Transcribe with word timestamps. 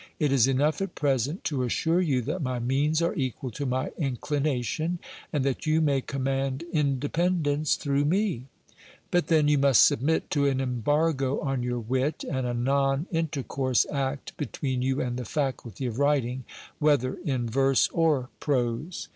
It 0.17 0.31
is 0.31 0.47
enough 0.47 0.81
at 0.81 0.95
present 0.95 1.43
to 1.43 1.61
assure 1.61 2.01
you 2.01 2.23
that 2.23 2.41
my 2.41 2.57
means 2.57 3.03
are 3.03 3.13
equal 3.13 3.51
to 3.51 3.67
my 3.67 3.91
inclination, 3.99 4.97
and 5.31 5.43
that 5.45 5.67
you 5.67 5.79
may 5.79 6.01
command 6.01 6.63
independence 6.73 7.75
through 7.75 8.05
me; 8.05 8.45
but 9.11 9.27
then 9.27 9.47
you 9.47 9.59
must 9.59 9.85
submit 9.85 10.31
to 10.31 10.47
an 10.47 10.59
embargo 10.59 11.39
on 11.41 11.61
your 11.61 11.77
wit, 11.77 12.23
and 12.27 12.47
a 12.47 12.53
non 12.55 13.05
intercourse 13.11 13.85
act 13.91 14.35
between 14.37 14.81
you 14.81 14.99
and 15.01 15.17
the 15.17 15.23
faculty 15.23 15.85
of 15.85 15.99
writing, 15.99 16.45
whether 16.79 17.13
in 17.23 17.47
verse 17.47 17.87
or 17.93 18.29
prose. 18.39 19.07